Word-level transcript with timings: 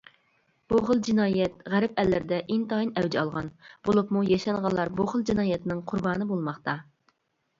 بۇ 0.71 0.77
خىل 0.85 1.01
جىنايەت 1.07 1.59
غەرب 1.73 1.99
ئەللىرىدە 2.03 2.39
ئىنتايىن 2.55 2.89
ئەۋج 3.01 3.17
ئالغان، 3.23 3.51
بولۇپمۇ 3.89 4.23
ياشانغانلار 4.29 4.93
بۇ 5.01 5.05
خىل 5.13 5.27
جىنايەتنىڭ 5.31 5.83
قۇربانى 5.93 6.27
بولماقتا. 6.33 6.75